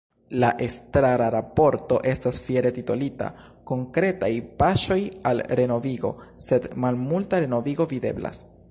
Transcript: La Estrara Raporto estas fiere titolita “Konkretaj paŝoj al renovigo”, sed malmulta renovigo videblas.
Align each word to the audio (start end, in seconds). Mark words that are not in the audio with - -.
La 0.43 0.47
Estrara 0.67 1.25
Raporto 1.35 1.99
estas 2.11 2.39
fiere 2.47 2.71
titolita 2.77 3.27
“Konkretaj 3.73 4.31
paŝoj 4.63 4.99
al 5.33 5.45
renovigo”, 5.61 6.15
sed 6.49 6.69
malmulta 6.87 7.47
renovigo 7.47 7.91
videblas. 7.97 8.47